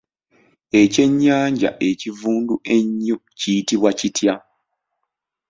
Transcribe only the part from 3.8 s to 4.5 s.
kitya?